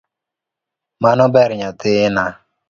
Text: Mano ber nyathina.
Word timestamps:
Mano 1.03 1.25
ber 1.33 1.49
nyathina. 1.59 2.25